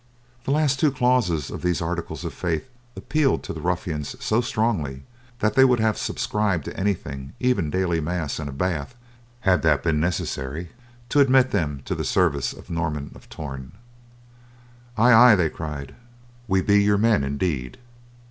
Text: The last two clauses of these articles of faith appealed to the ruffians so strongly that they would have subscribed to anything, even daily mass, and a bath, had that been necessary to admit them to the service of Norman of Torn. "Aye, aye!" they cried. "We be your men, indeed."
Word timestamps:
The 0.45 0.51
last 0.51 0.79
two 0.79 0.91
clauses 0.91 1.51
of 1.51 1.61
these 1.61 1.79
articles 1.79 2.25
of 2.25 2.33
faith 2.33 2.67
appealed 2.95 3.43
to 3.43 3.53
the 3.53 3.61
ruffians 3.61 4.15
so 4.19 4.41
strongly 4.41 5.03
that 5.41 5.53
they 5.53 5.63
would 5.63 5.79
have 5.79 5.95
subscribed 5.95 6.65
to 6.65 6.75
anything, 6.75 7.33
even 7.39 7.69
daily 7.69 8.01
mass, 8.01 8.39
and 8.39 8.49
a 8.49 8.51
bath, 8.51 8.95
had 9.41 9.61
that 9.61 9.83
been 9.83 9.99
necessary 9.99 10.69
to 11.09 11.19
admit 11.19 11.51
them 11.51 11.83
to 11.85 11.93
the 11.93 12.03
service 12.03 12.51
of 12.51 12.71
Norman 12.71 13.11
of 13.13 13.29
Torn. 13.29 13.73
"Aye, 14.97 15.13
aye!" 15.13 15.35
they 15.35 15.49
cried. 15.51 15.93
"We 16.47 16.63
be 16.63 16.81
your 16.81 16.97
men, 16.97 17.23
indeed." 17.23 17.77